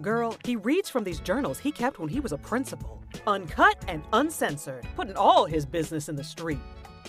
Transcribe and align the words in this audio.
Girl, 0.00 0.36
he 0.44 0.54
reads 0.54 0.88
from 0.88 1.02
these 1.02 1.18
journals 1.18 1.58
he 1.58 1.72
kept 1.72 1.98
when 1.98 2.08
he 2.08 2.20
was 2.20 2.30
a 2.30 2.38
principal. 2.38 3.02
Uncut 3.26 3.84
and 3.88 4.04
uncensored, 4.12 4.86
putting 4.94 5.16
all 5.16 5.44
his 5.44 5.66
business 5.66 6.08
in 6.08 6.14
the 6.14 6.22
street. 6.22 6.60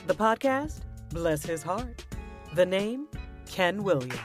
The 0.08 0.16
podcast, 0.16 0.82
bless 1.10 1.46
his 1.46 1.62
heart. 1.62 2.04
The 2.56 2.66
name, 2.66 3.08
Ken 3.46 3.84
Williams. 3.84 4.16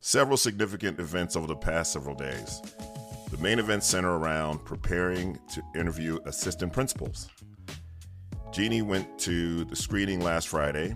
Several 0.00 0.36
significant 0.36 0.98
events 1.00 1.34
over 1.34 1.46
the 1.46 1.56
past 1.56 1.92
several 1.92 2.16
days. 2.16 2.60
The 3.30 3.38
main 3.38 3.58
events 3.58 3.86
center 3.86 4.18
around 4.18 4.64
preparing 4.66 5.38
to 5.54 5.62
interview 5.74 6.18
assistant 6.26 6.72
principals. 6.74 7.30
Jeannie 8.52 8.82
went 8.82 9.18
to 9.20 9.64
the 9.64 9.76
screening 9.76 10.20
last 10.20 10.48
Friday. 10.48 10.94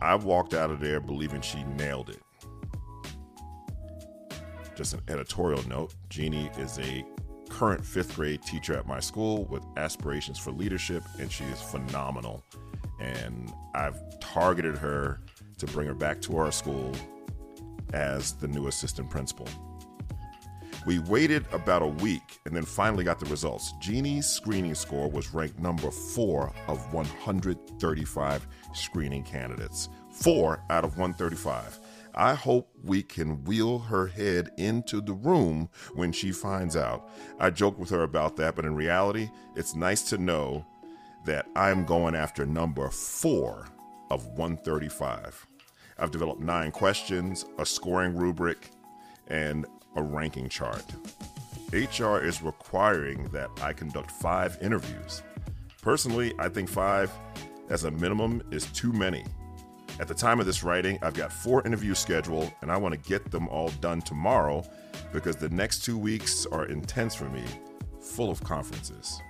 I 0.00 0.14
walked 0.14 0.52
out 0.52 0.70
of 0.70 0.78
there 0.78 1.00
believing 1.00 1.40
she 1.40 1.64
nailed 1.64 2.10
it. 2.10 2.22
Just 4.76 4.92
an 4.92 5.00
editorial 5.08 5.66
note 5.66 5.94
Jeannie 6.10 6.50
is 6.58 6.78
a 6.78 7.04
current 7.48 7.84
fifth 7.84 8.14
grade 8.14 8.42
teacher 8.42 8.76
at 8.76 8.86
my 8.86 9.00
school 9.00 9.46
with 9.46 9.64
aspirations 9.76 10.38
for 10.38 10.52
leadership, 10.52 11.02
and 11.18 11.32
she 11.32 11.44
is 11.44 11.60
phenomenal. 11.60 12.44
And 13.00 13.52
I've 13.74 13.98
targeted 14.20 14.76
her 14.78 15.20
to 15.56 15.66
bring 15.66 15.88
her 15.88 15.94
back 15.94 16.20
to 16.22 16.36
our 16.36 16.52
school 16.52 16.92
as 17.94 18.32
the 18.32 18.48
new 18.48 18.66
assistant 18.66 19.08
principal. 19.08 19.48
We 20.88 21.00
waited 21.00 21.44
about 21.52 21.82
a 21.82 21.86
week 21.86 22.40
and 22.46 22.56
then 22.56 22.64
finally 22.64 23.04
got 23.04 23.20
the 23.20 23.26
results. 23.26 23.74
Jeannie's 23.78 24.26
screening 24.26 24.74
score 24.74 25.10
was 25.10 25.34
ranked 25.34 25.58
number 25.58 25.90
four 25.90 26.50
of 26.66 26.94
135 26.94 28.48
screening 28.72 29.22
candidates. 29.22 29.90
Four 30.10 30.64
out 30.70 30.84
of 30.84 30.96
135. 30.96 31.78
I 32.14 32.32
hope 32.32 32.70
we 32.82 33.02
can 33.02 33.44
wheel 33.44 33.80
her 33.80 34.06
head 34.06 34.48
into 34.56 35.02
the 35.02 35.12
room 35.12 35.68
when 35.92 36.10
she 36.10 36.32
finds 36.32 36.74
out. 36.74 37.10
I 37.38 37.50
joked 37.50 37.78
with 37.78 37.90
her 37.90 38.04
about 38.04 38.36
that, 38.36 38.56
but 38.56 38.64
in 38.64 38.74
reality, 38.74 39.28
it's 39.56 39.74
nice 39.74 40.08
to 40.08 40.16
know 40.16 40.64
that 41.26 41.48
I'm 41.54 41.84
going 41.84 42.14
after 42.14 42.46
number 42.46 42.88
four 42.88 43.68
of 44.10 44.24
135. 44.38 45.46
I've 45.98 46.12
developed 46.12 46.40
nine 46.40 46.70
questions, 46.70 47.44
a 47.58 47.66
scoring 47.66 48.16
rubric, 48.16 48.70
and 49.26 49.66
a 49.96 50.02
ranking 50.02 50.48
chart. 50.48 50.84
HR 51.72 52.18
is 52.18 52.42
requiring 52.42 53.24
that 53.28 53.50
I 53.60 53.72
conduct 53.72 54.10
five 54.10 54.56
interviews. 54.62 55.22
Personally, 55.82 56.32
I 56.38 56.48
think 56.48 56.68
five 56.68 57.12
as 57.68 57.84
a 57.84 57.90
minimum 57.90 58.42
is 58.50 58.66
too 58.72 58.92
many. 58.92 59.24
At 60.00 60.08
the 60.08 60.14
time 60.14 60.38
of 60.40 60.46
this 60.46 60.62
writing, 60.62 60.98
I've 61.02 61.14
got 61.14 61.32
four 61.32 61.66
interviews 61.66 61.98
scheduled, 61.98 62.52
and 62.62 62.70
I 62.70 62.76
want 62.76 62.94
to 62.94 63.08
get 63.08 63.30
them 63.30 63.48
all 63.48 63.68
done 63.80 64.00
tomorrow 64.00 64.64
because 65.12 65.36
the 65.36 65.48
next 65.50 65.84
two 65.84 65.98
weeks 65.98 66.46
are 66.46 66.66
intense 66.66 67.14
for 67.14 67.28
me, 67.28 67.44
full 68.00 68.30
of 68.30 68.42
conferences. 68.44 69.20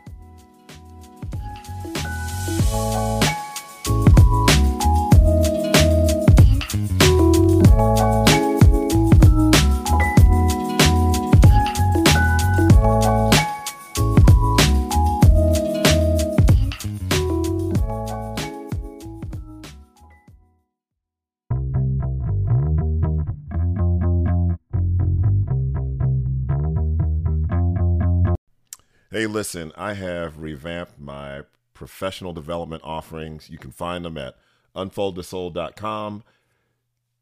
Hey, 29.11 29.27
listen, 29.27 29.73
I 29.75 29.95
have 29.95 30.43
revamped 30.43 31.01
my 31.01 31.45
professional 31.73 32.35
development 32.35 32.83
offerings. 32.85 33.49
You 33.49 33.57
can 33.57 33.71
find 33.71 34.05
them 34.05 34.19
at 34.19 34.37
unfoldthesoul.com. 34.77 36.25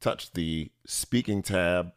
Touch 0.01 0.31
the 0.33 0.69
speaking 0.85 1.41
tab. 1.41 1.93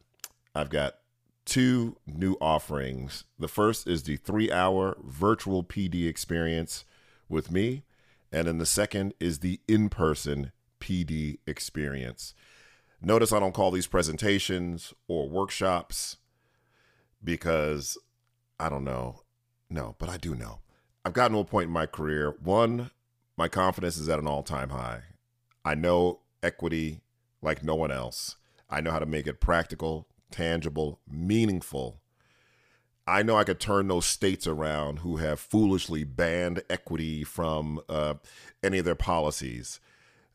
I've 0.54 0.70
got 0.70 0.98
two 1.44 1.96
new 2.06 2.34
offerings. 2.40 3.24
The 3.36 3.48
first 3.48 3.88
is 3.88 4.04
the 4.04 4.14
three 4.14 4.52
hour 4.52 4.96
virtual 5.02 5.64
PD 5.64 6.06
experience 6.06 6.84
with 7.28 7.50
me, 7.50 7.82
and 8.30 8.46
then 8.46 8.58
the 8.58 8.66
second 8.66 9.14
is 9.18 9.40
the 9.40 9.58
in 9.66 9.88
person 9.88 10.52
PD 10.80 11.38
experience. 11.48 12.32
Notice 13.02 13.32
I 13.32 13.40
don't 13.40 13.54
call 13.54 13.72
these 13.72 13.88
presentations 13.88 14.94
or 15.08 15.28
workshops 15.28 16.18
because 17.24 17.98
I 18.60 18.68
don't 18.68 18.84
know. 18.84 19.22
No, 19.70 19.94
but 19.98 20.08
I 20.08 20.16
do 20.16 20.34
know. 20.34 20.58
I've 21.04 21.12
gotten 21.12 21.34
to 21.34 21.40
a 21.40 21.44
point 21.44 21.68
in 21.68 21.72
my 21.72 21.86
career. 21.86 22.34
One, 22.42 22.90
my 23.38 23.48
confidence 23.48 23.96
is 23.96 24.08
at 24.08 24.18
an 24.18 24.26
all 24.26 24.42
time 24.42 24.70
high. 24.70 25.02
I 25.64 25.74
know 25.74 26.20
equity 26.42 27.00
like 27.40 27.62
no 27.62 27.74
one 27.74 27.92
else. 27.92 28.36
I 28.68 28.80
know 28.80 28.90
how 28.90 28.98
to 28.98 29.06
make 29.06 29.26
it 29.26 29.40
practical, 29.40 30.08
tangible, 30.30 31.00
meaningful. 31.10 32.00
I 33.06 33.22
know 33.22 33.36
I 33.36 33.44
could 33.44 33.58
turn 33.58 33.88
those 33.88 34.06
states 34.06 34.46
around 34.46 35.00
who 35.00 35.16
have 35.16 35.40
foolishly 35.40 36.04
banned 36.04 36.62
equity 36.68 37.24
from 37.24 37.80
uh, 37.88 38.14
any 38.62 38.78
of 38.78 38.84
their 38.84 38.94
policies. 38.94 39.80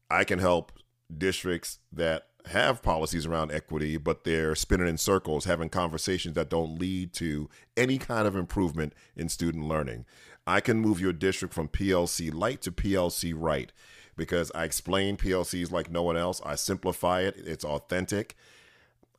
I 0.10 0.24
can 0.24 0.40
help 0.40 0.72
districts 1.16 1.80
that 1.92 2.28
have 2.48 2.82
policies 2.82 3.26
around 3.26 3.52
equity, 3.52 3.98
but 3.98 4.24
they're 4.24 4.56
spinning 4.56 4.88
in 4.88 4.98
circles, 4.98 5.46
having 5.46 5.70
conversations 5.70 6.36
that 6.36 6.50
don't 6.50 6.80
lead 6.80 7.14
to 7.14 7.50
any 7.76 7.98
kind 7.98 8.28
of 8.28 8.36
improvement 8.36 8.94
in 9.16 9.30
student 9.30 9.66
learning. 9.68 10.06
I 10.48 10.60
can 10.60 10.78
move 10.78 11.02
your 11.02 11.14
district 11.14 11.54
from 11.54 11.68
PLC 11.68 12.34
light 12.34 12.62
to 12.62 12.72
PLC 12.72 13.34
right 13.36 13.72
because 14.16 14.52
I 14.54 14.64
explain 14.64 15.18
PLCs 15.18 15.72
like 15.72 15.90
no 15.90 16.04
one 16.04 16.18
else. 16.18 16.42
I 16.46 16.56
simplify 16.56 17.22
it, 17.22 17.36
it's 17.38 17.66
authentic. 17.66 18.36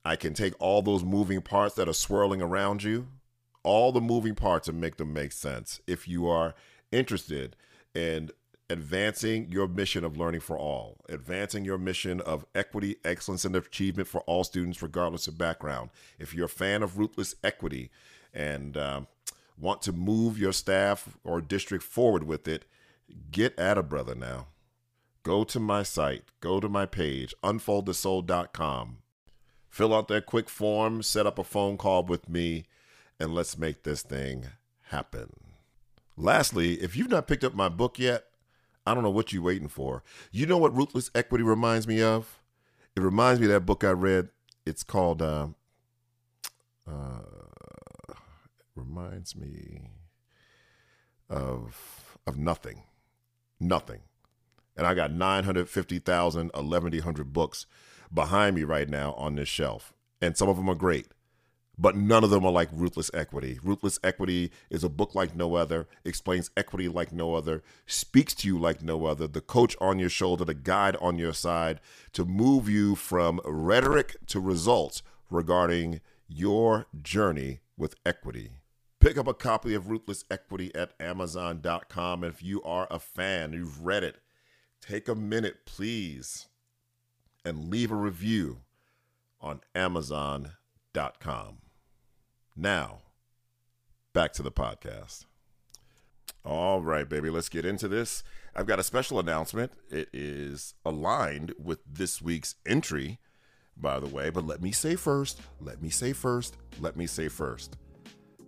I 0.04 0.16
can 0.16 0.34
take 0.34 0.54
all 0.60 0.82
those 0.82 1.02
moving 1.04 1.42
parts 1.42 1.74
that 1.74 1.88
are 1.88 1.92
swirling 1.92 2.40
around 2.40 2.84
you, 2.84 3.08
all 3.64 3.90
the 3.90 4.00
moving 4.00 4.36
parts, 4.36 4.68
and 4.68 4.80
make 4.80 4.96
them 4.96 5.12
make 5.12 5.32
sense. 5.32 5.80
If 5.86 6.06
you 6.06 6.28
are 6.28 6.54
interested 6.92 7.56
in 7.94 8.30
advancing 8.68 9.50
your 9.50 9.68
mission 9.68 10.04
of 10.04 10.16
learning 10.16 10.40
for 10.40 10.58
all, 10.58 10.98
advancing 11.08 11.64
your 11.64 11.78
mission 11.78 12.20
of 12.20 12.44
equity, 12.54 12.96
excellence, 13.04 13.44
and 13.44 13.54
achievement 13.54 14.08
for 14.08 14.22
all 14.22 14.44
students, 14.44 14.82
regardless 14.82 15.28
of 15.28 15.38
background. 15.38 15.90
If 16.18 16.34
you're 16.34 16.46
a 16.46 16.48
fan 16.48 16.82
of 16.82 16.98
ruthless 16.98 17.34
equity 17.44 17.90
and 18.34 18.76
um, 18.76 19.06
want 19.58 19.82
to 19.82 19.92
move 19.92 20.38
your 20.38 20.52
staff 20.52 21.16
or 21.24 21.40
district 21.40 21.84
forward 21.84 22.24
with 22.24 22.48
it, 22.48 22.64
get 23.30 23.58
at 23.58 23.78
a 23.78 23.82
brother 23.82 24.14
now. 24.14 24.48
Go 25.22 25.44
to 25.44 25.58
my 25.58 25.82
site, 25.82 26.24
go 26.40 26.60
to 26.60 26.68
my 26.68 26.86
page, 26.86 27.34
unfoldthesoul.com. 27.42 28.98
Fill 29.68 29.94
out 29.94 30.08
that 30.08 30.26
quick 30.26 30.48
form, 30.48 31.02
set 31.02 31.26
up 31.26 31.38
a 31.38 31.44
phone 31.44 31.76
call 31.76 32.04
with 32.04 32.28
me, 32.28 32.64
and 33.18 33.34
let's 33.34 33.58
make 33.58 33.82
this 33.82 34.02
thing 34.02 34.46
happen. 34.84 35.32
Lastly, 36.16 36.74
if 36.74 36.96
you've 36.96 37.10
not 37.10 37.26
picked 37.26 37.44
up 37.44 37.54
my 37.54 37.68
book 37.68 37.98
yet, 37.98 38.24
I 38.86 38.94
don't 38.94 39.02
know 39.02 39.10
what 39.10 39.32
you're 39.32 39.42
waiting 39.42 39.68
for. 39.68 40.02
You 40.30 40.46
know 40.46 40.58
what 40.58 40.76
Ruthless 40.76 41.10
Equity 41.14 41.42
reminds 41.44 41.88
me 41.88 42.02
of? 42.02 42.40
It 42.94 43.00
reminds 43.00 43.40
me 43.40 43.46
of 43.46 43.52
that 43.52 43.66
book 43.66 43.84
I 43.84 43.90
read. 43.90 44.28
It's 44.64 44.82
called, 44.82 45.20
uh, 45.22 45.48
uh, 46.88 47.20
reminds 48.74 49.36
me 49.36 49.90
of 51.28 52.18
of 52.26 52.36
nothing, 52.36 52.82
nothing. 53.60 54.00
And 54.76 54.86
I 54.86 54.94
got 54.94 55.12
950,000, 55.12 56.50
1,100 56.52 57.32
books 57.32 57.66
behind 58.12 58.56
me 58.56 58.64
right 58.64 58.88
now 58.88 59.12
on 59.14 59.36
this 59.36 59.48
shelf. 59.48 59.92
And 60.20 60.36
some 60.36 60.48
of 60.48 60.56
them 60.56 60.68
are 60.68 60.74
great 60.74 61.06
but 61.78 61.96
none 61.96 62.24
of 62.24 62.30
them 62.30 62.44
are 62.44 62.52
like 62.52 62.68
Ruthless 62.72 63.10
Equity. 63.12 63.58
Ruthless 63.62 63.98
Equity 64.02 64.50
is 64.70 64.82
a 64.82 64.88
book 64.88 65.14
like 65.14 65.36
no 65.36 65.54
other, 65.54 65.86
explains 66.04 66.50
equity 66.56 66.88
like 66.88 67.12
no 67.12 67.34
other, 67.34 67.62
speaks 67.86 68.34
to 68.36 68.48
you 68.48 68.58
like 68.58 68.82
no 68.82 69.04
other, 69.04 69.26
the 69.26 69.40
coach 69.40 69.76
on 69.80 69.98
your 69.98 70.08
shoulder, 70.08 70.44
the 70.44 70.54
guide 70.54 70.96
on 71.00 71.18
your 71.18 71.34
side 71.34 71.80
to 72.12 72.24
move 72.24 72.68
you 72.68 72.94
from 72.94 73.40
rhetoric 73.44 74.16
to 74.26 74.40
results 74.40 75.02
regarding 75.30 76.00
your 76.28 76.86
journey 77.02 77.60
with 77.76 77.94
equity. 78.06 78.52
Pick 78.98 79.18
up 79.18 79.26
a 79.28 79.34
copy 79.34 79.74
of 79.74 79.90
Ruthless 79.90 80.24
Equity 80.30 80.74
at 80.74 80.94
Amazon.com. 80.98 82.24
If 82.24 82.42
you 82.42 82.62
are 82.62 82.88
a 82.90 82.98
fan, 82.98 83.52
you've 83.52 83.84
read 83.84 84.02
it, 84.02 84.16
take 84.80 85.08
a 85.08 85.14
minute, 85.14 85.66
please, 85.66 86.46
and 87.44 87.68
leave 87.70 87.92
a 87.92 87.96
review 87.96 88.62
on 89.40 89.60
Amazon.com. 89.74 91.58
Now, 92.58 93.00
back 94.14 94.32
to 94.34 94.42
the 94.42 94.50
podcast. 94.50 95.26
All 96.42 96.80
right, 96.80 97.06
baby, 97.06 97.28
let's 97.28 97.50
get 97.50 97.66
into 97.66 97.86
this. 97.86 98.24
I've 98.54 98.66
got 98.66 98.78
a 98.78 98.82
special 98.82 99.18
announcement. 99.18 99.72
It 99.90 100.08
is 100.14 100.72
aligned 100.82 101.52
with 101.62 101.80
this 101.86 102.22
week's 102.22 102.54
entry, 102.64 103.18
by 103.76 104.00
the 104.00 104.08
way, 104.08 104.30
but 104.30 104.46
let 104.46 104.62
me 104.62 104.72
say 104.72 104.96
first, 104.96 105.42
let 105.60 105.82
me 105.82 105.90
say 105.90 106.14
first, 106.14 106.56
let 106.80 106.96
me 106.96 107.06
say 107.06 107.28
first. 107.28 107.76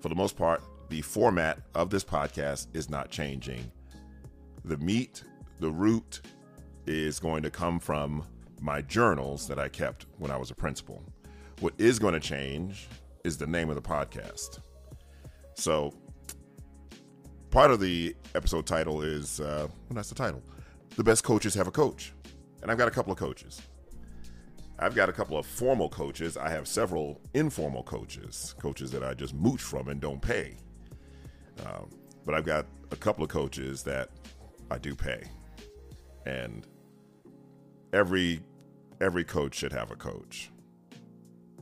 For 0.00 0.08
the 0.08 0.14
most 0.14 0.38
part, 0.38 0.62
the 0.88 1.02
format 1.02 1.58
of 1.74 1.90
this 1.90 2.04
podcast 2.04 2.68
is 2.74 2.88
not 2.88 3.10
changing. 3.10 3.70
The 4.64 4.78
meat, 4.78 5.22
the 5.60 5.70
root 5.70 6.22
is 6.86 7.20
going 7.20 7.42
to 7.42 7.50
come 7.50 7.78
from 7.78 8.24
my 8.62 8.80
journals 8.80 9.46
that 9.48 9.58
I 9.58 9.68
kept 9.68 10.06
when 10.16 10.30
I 10.30 10.38
was 10.38 10.50
a 10.50 10.54
principal. 10.54 11.04
What 11.60 11.74
is 11.76 11.98
going 11.98 12.14
to 12.14 12.20
change 12.20 12.88
is 13.28 13.36
the 13.36 13.46
name 13.46 13.68
of 13.68 13.76
the 13.76 13.82
podcast. 13.82 14.60
So 15.54 15.92
part 17.50 17.70
of 17.70 17.78
the 17.78 18.16
episode 18.34 18.66
title 18.66 19.02
is 19.02 19.38
uh, 19.38 19.68
well, 19.68 19.94
that's 19.94 20.08
the 20.08 20.14
title. 20.14 20.42
The 20.96 21.04
best 21.04 21.22
coaches 21.24 21.54
have 21.54 21.68
a 21.68 21.70
coach, 21.70 22.14
and 22.62 22.70
I've 22.70 22.78
got 22.78 22.88
a 22.88 22.90
couple 22.90 23.12
of 23.12 23.18
coaches. 23.18 23.60
I've 24.78 24.94
got 24.94 25.10
a 25.10 25.12
couple 25.12 25.36
of 25.36 25.44
formal 25.44 25.90
coaches. 25.90 26.38
I 26.38 26.48
have 26.48 26.66
several 26.66 27.20
informal 27.34 27.82
coaches, 27.82 28.54
coaches 28.58 28.90
that 28.92 29.04
I 29.04 29.12
just 29.12 29.34
mooch 29.34 29.60
from 29.60 29.88
and 29.88 30.00
don't 30.00 30.22
pay. 30.22 30.56
Um, 31.66 31.90
but 32.24 32.34
I've 32.34 32.46
got 32.46 32.64
a 32.92 32.96
couple 32.96 33.22
of 33.24 33.28
coaches 33.28 33.82
that 33.82 34.08
I 34.70 34.78
do 34.78 34.94
pay, 34.94 35.22
and 36.24 36.66
every 37.92 38.40
every 39.02 39.24
coach 39.24 39.54
should 39.54 39.72
have 39.72 39.90
a 39.90 39.96
coach. 39.96 40.50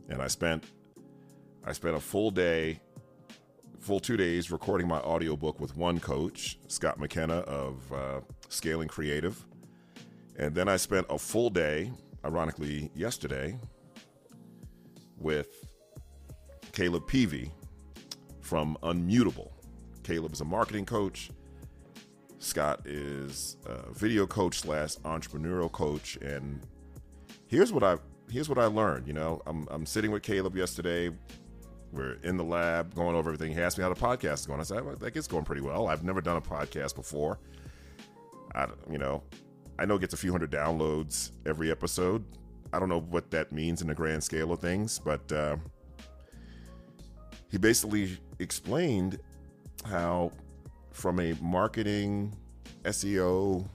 And 0.09 0.23
I 0.23 0.29
spent 0.29 0.65
I 1.67 1.73
spent 1.73 1.97
a 1.97 2.01
full 2.01 2.31
day 2.31 2.81
full 3.81 4.01
two 4.01 4.17
days 4.17 4.51
recording 4.51 4.89
my 4.89 4.99
audiobook 5.01 5.61
with 5.61 5.77
one 5.77 6.01
coach, 6.01 6.59
Scott 6.69 6.99
McKenna 6.99 7.39
of 7.41 7.93
uh, 7.93 8.21
Scaling 8.49 8.89
Creative. 8.89 9.45
And 10.39 10.55
then 10.55 10.69
I 10.69 10.77
spent 10.77 11.07
a 11.09 11.19
full 11.19 11.51
day, 11.51 11.93
ironically, 12.25 12.91
yesterday, 12.95 13.59
with 15.19 15.49
Caleb 16.73 17.07
Peavy 17.07 17.53
from 18.41 18.77
Unmutable. 18.83 19.51
Caleb 20.03 20.33
is 20.33 20.41
a 20.41 20.45
marketing 20.45 20.85
coach. 20.85 21.31
Scott 22.39 22.87
is 22.87 23.57
a 23.67 23.93
video 23.93 24.27
coach 24.27 24.61
slash 24.61 24.97
entrepreneurial 24.99 25.71
coach. 25.71 26.17
And 26.17 26.61
here's 27.49 27.73
what 27.73 27.83
I 27.83 27.99
here's 28.31 28.49
what 28.49 28.59
I 28.59 28.67
learned. 28.67 29.07
You 29.07 29.15
know, 29.15 29.43
I'm 29.47 29.67
I'm 29.71 29.87
sitting 29.87 30.11
with 30.11 30.23
Caleb 30.23 30.57
yesterday 30.57 31.11
we're 31.93 32.15
in 32.23 32.37
the 32.37 32.45
lab 32.45 32.95
going 32.95 33.17
over 33.17 33.31
everything. 33.31 33.53
He 33.53 33.61
asked 33.61 33.79
me 33.79 33.83
how 33.83 33.93
the 33.93 34.01
podcast 34.01 34.41
is 34.41 34.47
going. 34.47 34.61
I 34.61 34.65
said, 34.65 34.85
well, 34.85 34.97
it's 35.03 35.29
going 35.29 35.45
pretty 35.45 35.63
well. 35.63 35.89
I've 35.89 36.05
never 36.05 36.21
done 36.21 36.37
a 36.37 36.41
podcast 36.41 36.95
before. 36.95 37.39
I, 38.55 38.67
you 38.91 38.99
know, 38.99 39.23
I 39.79 39.85
know 39.85 39.97
it 39.97 40.01
gets 40.01 40.15
a 40.15 40.17
few 40.17 40.33
hundred 40.33 40.51
downloads 40.51 41.33
every 41.45 41.71
episode. 41.71 42.25
I 42.73 42.79
don't 42.79 42.89
know 42.89 43.01
what 43.01 43.31
that 43.31 43.53
means 43.53 43.83
in 43.83 43.89
the 43.89 43.95
grand 43.95 44.23
scale 44.23 44.53
of 44.53 44.61
things, 44.61 44.99
but 44.99 45.31
uh, 45.33 45.57
he 47.51 47.59
basically 47.59 48.19
explained 48.39 49.19
how, 49.85 50.33
from 50.91 51.21
a 51.21 51.35
marketing, 51.41 52.35
SEO, 52.85 53.69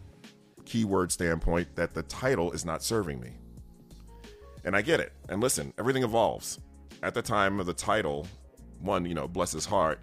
keyword 0.65 1.11
standpoint, 1.11 1.75
that 1.75 1.93
the 1.93 2.03
title 2.03 2.51
is 2.51 2.65
not 2.65 2.83
serving 2.83 3.19
me. 3.19 3.31
And 4.63 4.75
I 4.75 4.81
get 4.81 4.99
it. 4.99 5.13
And 5.29 5.41
listen, 5.41 5.73
everything 5.77 6.03
evolves 6.03 6.59
at 7.03 7.13
the 7.13 7.21
time 7.21 7.59
of 7.59 7.65
the 7.65 7.73
title, 7.73 8.27
one, 8.79 9.05
you 9.05 9.13
know, 9.13 9.27
bless 9.27 9.51
his 9.51 9.65
heart, 9.65 9.99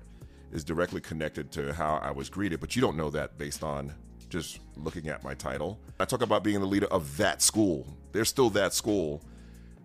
is 0.53 0.65
directly 0.65 1.01
connected 1.01 1.51
to 1.53 1.73
how 1.73 1.97
I 1.97 2.11
was 2.11 2.29
greeted, 2.29 2.61
but 2.61 2.75
you 2.75 2.83
don't 2.83 2.97
know 2.97 3.11
that 3.11 3.39
based 3.39 3.63
on 3.63 3.93
just 4.29 4.61
looking 4.77 5.09
at 5.09 5.23
my 5.23 5.35
title. 5.35 5.79
I 6.01 6.05
talk 6.05 6.23
about 6.23 6.45
being 6.45 6.61
the 6.61 6.67
leader 6.67 6.87
of 6.87 7.17
that 7.17 7.43
school. 7.43 7.87
There's 8.13 8.29
still 8.29 8.51
that 8.51 8.75
school, 8.75 9.23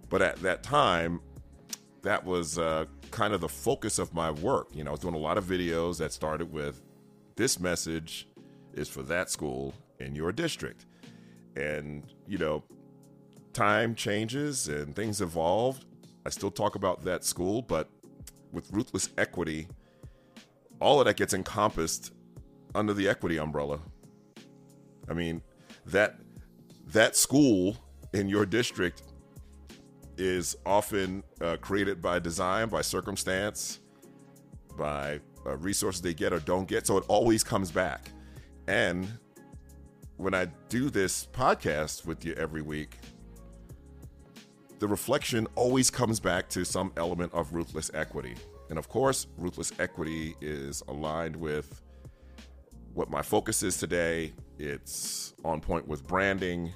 but 0.10 0.22
at 0.22 0.38
that 0.42 0.64
time, 0.64 1.22
that 2.02 2.26
was 2.26 2.58
uh, 2.58 2.86
kind 3.12 3.34
of 3.34 3.42
the 3.42 3.50
focus 3.50 4.00
of 4.00 4.14
my 4.14 4.32
work. 4.32 4.68
You 4.74 4.84
know, 4.84 4.90
I 4.90 4.94
was 4.94 5.00
doing 5.00 5.16
a 5.16 5.20
lot 5.20 5.38
of 5.38 5.46
videos 5.46 5.98
that 6.00 6.12
started 6.12 6.52
with 6.52 6.82
this 7.36 7.60
message 7.60 8.28
is 8.74 8.90
for 8.90 9.04
that 9.04 9.30
school 9.30 9.74
in 10.00 10.16
your 10.16 10.32
district. 10.32 10.86
And, 11.56 12.04
you 12.28 12.38
know, 12.38 12.64
time 13.54 13.96
changes 13.96 14.68
and 14.68 14.96
things 14.96 15.22
evolved. 15.22 15.86
I 16.26 16.30
still 16.30 16.52
talk 16.52 16.76
about 16.76 17.04
that 17.04 17.24
school, 17.24 17.62
but 17.62 17.90
with 18.52 18.72
ruthless 18.72 19.10
equity, 19.18 19.68
all 20.80 21.00
of 21.00 21.06
that 21.06 21.18
gets 21.18 21.34
encompassed 21.34 22.14
under 22.76 22.94
the 22.94 23.08
equity 23.08 23.38
umbrella. 23.38 23.80
I 25.10 25.14
mean, 25.14 25.42
that 25.86 26.20
that 26.88 27.16
school 27.16 27.78
in 28.14 28.30
your 28.30 28.46
district 28.46 29.04
is 30.18 30.56
often 30.66 31.24
uh, 31.42 31.58
created 31.58 32.02
by 32.02 32.20
design, 32.20 32.70
by 32.70 32.82
circumstance, 32.82 33.80
by 34.78 35.20
uh, 35.46 35.58
resources 35.58 36.02
they 36.02 36.14
get 36.14 36.32
or 36.32 36.40
don't 36.40 36.68
get. 36.68 36.88
So 36.88 36.98
it 36.98 37.06
always 37.08 37.44
comes 37.44 37.72
back. 37.72 38.10
And 38.68 39.08
when 40.18 40.34
I 40.34 40.46
do 40.70 40.90
this 40.90 41.26
podcast 41.26 42.06
with 42.06 42.24
you 42.24 42.34
every 42.34 42.62
week, 42.62 42.98
the 44.84 44.88
reflection 44.90 45.48
always 45.56 45.90
comes 45.90 46.20
back 46.20 46.50
to 46.50 46.66
some 46.66 46.92
element 46.98 47.34
of 47.34 47.54
ruthless 47.54 47.90
equity. 47.94 48.36
And 48.70 48.78
of 48.78 48.90
course, 48.90 49.28
ruthless 49.38 49.72
equity 49.80 50.36
is 50.42 50.84
aligned 50.90 51.38
with 51.38 51.82
what 52.94 53.10
my 53.10 53.22
focus 53.22 53.64
is 53.64 53.78
today. 53.78 54.34
It's 54.60 55.36
on 55.46 55.62
point 55.62 55.88
with 55.88 56.06
branding. 56.06 56.74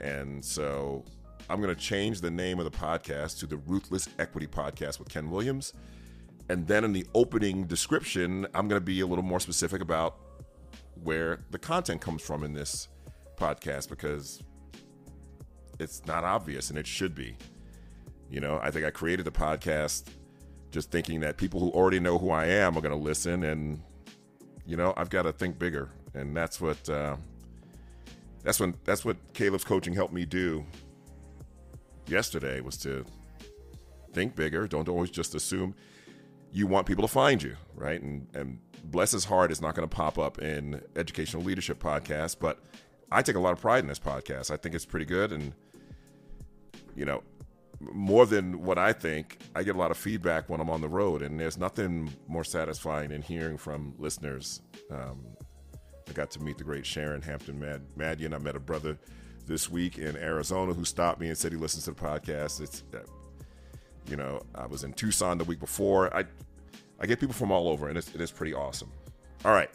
And 0.00 0.44
so 0.44 1.04
I'm 1.50 1.60
going 1.60 1.74
to 1.74 1.80
change 1.80 2.20
the 2.20 2.30
name 2.30 2.60
of 2.60 2.64
the 2.64 2.78
podcast 2.78 3.40
to 3.40 3.46
the 3.46 3.56
Ruthless 3.56 4.08
Equity 4.20 4.46
Podcast 4.46 5.00
with 5.00 5.08
Ken 5.08 5.28
Williams. 5.28 5.72
And 6.48 6.68
then 6.68 6.84
in 6.84 6.92
the 6.92 7.04
opening 7.16 7.64
description, 7.64 8.46
I'm 8.54 8.68
going 8.68 8.80
to 8.80 8.86
be 8.86 9.00
a 9.00 9.06
little 9.08 9.24
more 9.24 9.40
specific 9.40 9.82
about 9.82 10.18
where 11.02 11.40
the 11.50 11.58
content 11.58 12.00
comes 12.00 12.22
from 12.22 12.44
in 12.44 12.52
this 12.52 12.86
podcast 13.36 13.88
because 13.88 14.40
it's 15.78 16.04
not 16.06 16.24
obvious 16.24 16.70
and 16.70 16.78
it 16.78 16.86
should 16.86 17.14
be. 17.14 17.36
You 18.30 18.40
know, 18.40 18.60
I 18.62 18.70
think 18.70 18.84
I 18.84 18.90
created 18.90 19.24
the 19.24 19.30
podcast 19.30 20.04
just 20.70 20.90
thinking 20.90 21.20
that 21.20 21.36
people 21.38 21.60
who 21.60 21.70
already 21.70 21.98
know 21.98 22.18
who 22.18 22.30
I 22.30 22.46
am 22.46 22.76
are 22.76 22.80
going 22.80 22.96
to 22.96 23.02
listen 23.02 23.44
and 23.44 23.80
you 24.66 24.76
know, 24.76 24.92
I've 24.96 25.08
got 25.08 25.22
to 25.22 25.32
think 25.32 25.58
bigger 25.58 25.90
and 26.14 26.36
that's 26.36 26.60
what 26.60 26.88
uh 26.88 27.16
that's 28.42 28.60
when 28.60 28.74
that's 28.84 29.04
what 29.04 29.16
Caleb's 29.34 29.64
coaching 29.64 29.94
helped 29.94 30.12
me 30.12 30.24
do 30.24 30.64
yesterday 32.06 32.60
was 32.60 32.76
to 32.78 33.04
think 34.12 34.34
bigger, 34.34 34.66
don't 34.66 34.88
always 34.88 35.10
just 35.10 35.34
assume 35.34 35.74
you 36.50 36.66
want 36.66 36.86
people 36.86 37.02
to 37.02 37.12
find 37.12 37.42
you, 37.42 37.56
right? 37.74 38.00
And 38.00 38.26
and 38.34 38.58
bless 38.84 39.12
his 39.12 39.24
heart 39.24 39.50
is 39.52 39.60
not 39.60 39.74
going 39.74 39.88
to 39.88 39.94
pop 39.94 40.18
up 40.18 40.40
in 40.40 40.82
educational 40.96 41.42
leadership 41.42 41.82
podcast, 41.82 42.36
but 42.40 42.58
I 43.10 43.22
take 43.22 43.36
a 43.36 43.40
lot 43.40 43.52
of 43.52 43.60
pride 43.60 43.80
in 43.80 43.88
this 43.88 43.98
podcast. 43.98 44.50
I 44.50 44.56
think 44.56 44.74
it's 44.74 44.84
pretty 44.86 45.06
good 45.06 45.32
and 45.32 45.52
you 46.98 47.04
know, 47.04 47.22
more 47.80 48.26
than 48.26 48.64
what 48.64 48.76
I 48.76 48.92
think, 48.92 49.38
I 49.54 49.62
get 49.62 49.76
a 49.76 49.78
lot 49.78 49.92
of 49.92 49.96
feedback 49.96 50.48
when 50.48 50.60
I'm 50.60 50.68
on 50.68 50.80
the 50.80 50.88
road, 50.88 51.22
and 51.22 51.38
there's 51.38 51.56
nothing 51.56 52.10
more 52.26 52.42
satisfying 52.42 53.10
than 53.10 53.22
hearing 53.22 53.56
from 53.56 53.94
listeners. 53.98 54.62
Um, 54.90 55.24
I 56.08 56.12
got 56.12 56.32
to 56.32 56.42
meet 56.42 56.58
the 56.58 56.64
great 56.64 56.84
Sharon 56.84 57.22
Hampton 57.22 57.60
Mad- 57.60 57.86
Madian. 57.96 58.34
I 58.34 58.38
met 58.38 58.56
a 58.56 58.60
brother 58.60 58.98
this 59.46 59.70
week 59.70 59.96
in 59.98 60.16
Arizona 60.16 60.74
who 60.74 60.84
stopped 60.84 61.20
me 61.20 61.28
and 61.28 61.38
said 61.38 61.52
he 61.52 61.58
listens 61.58 61.84
to 61.84 61.92
the 61.92 62.00
podcast. 62.00 62.60
It's, 62.60 62.82
uh, 62.92 62.98
you 64.10 64.16
know, 64.16 64.42
I 64.56 64.66
was 64.66 64.82
in 64.82 64.92
Tucson 64.92 65.38
the 65.38 65.44
week 65.44 65.60
before. 65.60 66.12
I, 66.14 66.24
I 66.98 67.06
get 67.06 67.20
people 67.20 67.34
from 67.34 67.52
all 67.52 67.68
over, 67.68 67.88
and 67.88 67.96
it's, 67.96 68.12
it 68.12 68.20
is 68.20 68.32
pretty 68.32 68.54
awesome. 68.54 68.90
All 69.44 69.52
right, 69.52 69.70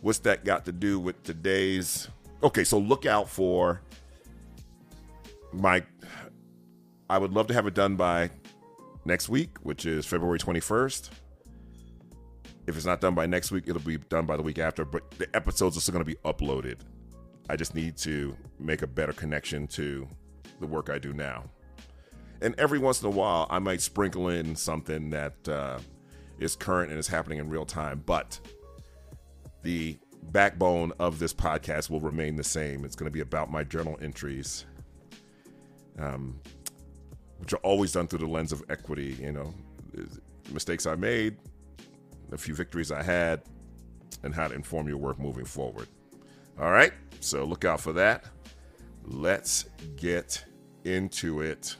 what's 0.00 0.20
that 0.20 0.46
got 0.46 0.64
to 0.64 0.72
do 0.72 0.98
with 0.98 1.22
today's? 1.24 2.08
Okay, 2.42 2.64
so 2.64 2.78
look 2.78 3.06
out 3.06 3.28
for 3.28 3.80
my 5.52 5.82
I 7.08 7.18
would 7.18 7.32
love 7.32 7.46
to 7.48 7.54
have 7.54 7.66
it 7.66 7.74
done 7.74 7.96
by 7.96 8.30
next 9.04 9.28
week, 9.28 9.56
which 9.62 9.86
is 9.86 10.04
February 10.04 10.38
21st. 10.38 11.10
If 12.66 12.76
it's 12.76 12.84
not 12.84 13.00
done 13.00 13.14
by 13.14 13.26
next 13.26 13.52
week, 13.52 13.64
it'll 13.68 13.80
be 13.80 13.96
done 13.96 14.26
by 14.26 14.36
the 14.36 14.42
week 14.42 14.58
after, 14.58 14.84
but 14.84 15.08
the 15.12 15.28
episodes 15.34 15.76
are 15.76 15.80
still 15.80 15.92
going 15.92 16.04
to 16.04 16.10
be 16.10 16.18
uploaded. 16.24 16.78
I 17.48 17.54
just 17.54 17.76
need 17.76 17.96
to 17.98 18.36
make 18.58 18.82
a 18.82 18.88
better 18.88 19.12
connection 19.12 19.68
to 19.68 20.08
the 20.58 20.66
work 20.66 20.90
I 20.90 20.98
do 20.98 21.12
now. 21.12 21.44
And 22.42 22.58
every 22.58 22.80
once 22.80 23.00
in 23.00 23.06
a 23.06 23.10
while, 23.10 23.46
I 23.50 23.60
might 23.60 23.80
sprinkle 23.80 24.28
in 24.28 24.56
something 24.56 25.10
that 25.10 25.48
uh, 25.48 25.78
is 26.40 26.56
current 26.56 26.90
and 26.90 26.98
is 26.98 27.06
happening 27.06 27.38
in 27.38 27.48
real 27.48 27.64
time, 27.64 28.02
but 28.04 28.38
the 29.62 29.96
backbone 30.32 30.92
of 30.98 31.18
this 31.18 31.32
podcast 31.32 31.90
will 31.90 32.00
remain 32.00 32.36
the 32.36 32.44
same. 32.44 32.84
It's 32.84 32.96
going 32.96 33.10
to 33.10 33.12
be 33.12 33.20
about 33.20 33.50
my 33.50 33.64
journal 33.64 33.98
entries. 34.00 34.64
Um, 35.98 36.40
which 37.38 37.52
are 37.52 37.58
always 37.58 37.92
done 37.92 38.06
through 38.06 38.20
the 38.20 38.26
lens 38.26 38.52
of 38.52 38.62
equity. 38.68 39.16
You 39.20 39.32
know, 39.32 39.54
mistakes 40.52 40.86
I 40.86 40.94
made, 40.94 41.36
a 42.32 42.38
few 42.38 42.54
victories 42.54 42.90
I 42.92 43.02
had, 43.02 43.42
and 44.22 44.34
how 44.34 44.48
to 44.48 44.54
inform 44.54 44.88
your 44.88 44.98
work 44.98 45.18
moving 45.18 45.44
forward. 45.44 45.88
All 46.60 46.70
right, 46.70 46.92
so 47.20 47.44
look 47.44 47.64
out 47.64 47.80
for 47.80 47.92
that. 47.94 48.24
Let's 49.04 49.66
get 49.96 50.44
into 50.84 51.40
it. 51.40 51.76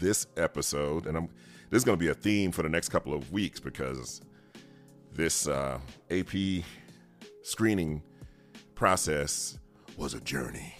This 0.00 0.26
episode, 0.36 1.06
and 1.06 1.16
I'm 1.16 1.28
this 1.70 1.78
is 1.78 1.84
going 1.84 1.98
to 1.98 2.04
be 2.04 2.10
a 2.10 2.14
theme 2.14 2.52
for 2.52 2.62
the 2.62 2.68
next 2.68 2.90
couple 2.90 3.14
of 3.14 3.32
weeks 3.32 3.58
because 3.58 4.20
this 5.14 5.48
uh, 5.48 5.78
AP 6.10 6.64
screening 7.42 8.02
process 8.74 9.58
was 9.96 10.14
a 10.14 10.20
journey. 10.20 10.74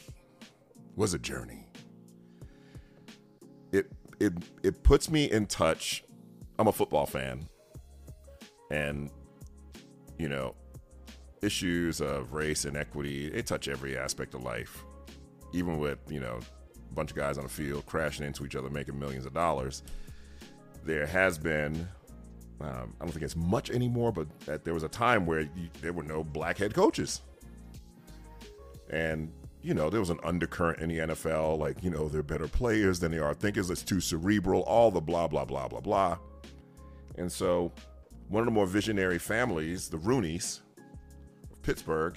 Was 0.97 1.15
a 1.15 1.19
journey. 1.19 1.67
It 3.73 3.91
it 4.21 4.33
it 4.63 4.83
puts 4.83 5.11
me 5.11 5.31
in 5.31 5.47
touch. 5.47 6.05
I'm 6.59 6.69
a 6.69 6.73
football 6.73 7.07
fan, 7.07 7.49
and 8.71 9.11
you 10.19 10.29
know, 10.29 10.55
issues 11.43 12.01
of 12.01 12.33
race 12.35 12.65
and 12.65 12.77
equity 12.77 13.31
they 13.31 13.43
touch 13.43 13.69
every 13.69 13.97
aspect 13.97 14.35
of 14.35 14.43
life. 14.43 14.85
Even 15.55 15.79
with 15.79 15.99
you 16.11 16.21
know, 16.21 16.41
a 16.91 16.95
bunch 16.95 17.11
of 17.11 17.17
guys 17.17 17.39
on 17.39 17.45
the 17.45 17.51
field 17.51 17.87
crashing 17.87 18.27
into 18.27 18.45
each 18.45 18.55
other, 18.55 18.69
making 18.69 18.99
millions 18.99 19.27
of 19.27 19.33
dollars. 19.33 19.83
There 20.85 21.07
has 21.07 21.39
been 21.39 21.89
um, 22.61 22.95
I 23.01 23.05
don't 23.05 23.13
think 23.13 23.25
it's 23.25 23.37
much 23.37 23.71
anymore, 23.71 24.13
but 24.13 24.65
there 24.65 24.75
was 24.75 24.83
a 24.83 24.89
time 24.89 25.27
where 25.27 25.41
you, 25.41 25.69
there 25.81 25.93
were 25.93 26.05
no 26.05 26.23
black 26.23 26.59
head 26.59 26.75
coaches. 26.75 27.23
And, 28.91 29.33
you 29.63 29.75
know, 29.75 29.91
there 29.91 30.01
was 30.01 30.11
an 30.11 30.21
undercurrent 30.23 30.81
in 30.81 30.89
the 30.89 30.99
NFL, 30.99 31.59
like, 31.59 31.83
you 31.83 31.91
know, 31.91 32.09
they're 32.09 32.23
better 32.23 32.47
players 32.47 33.01
than 33.01 33.11
they 33.11 33.19
are 33.19 33.35
thinkers. 33.35 33.71
It's 33.71 33.83
too 33.83 34.01
cerebral, 34.01 34.63
all 34.63 34.91
the 34.91 35.01
blah, 35.01 35.27
blah, 35.27 35.45
blah, 35.45 35.67
blah, 35.67 35.81
blah. 35.81 36.19
And 37.17 37.31
so 37.31 37.73
one 38.29 38.43
of 38.43 38.47
the 38.47 38.53
more 38.53 38.67
visionary 38.67 39.19
families, 39.19 39.89
the 39.89 39.99
Rooneys 39.99 40.61
of 41.51 41.63
Pittsburgh, 41.63 42.17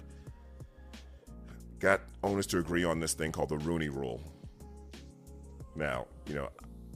got 1.79 2.01
owners 2.23 2.47
to 2.47 2.59
agree 2.59 2.83
on 2.83 2.99
this 2.99 3.13
thing 3.13 3.31
called 3.31 3.49
the 3.49 3.57
Rooney 3.57 3.89
Rule. 3.89 4.21
Now, 5.75 6.07
you 6.27 6.35
know, 6.35 6.49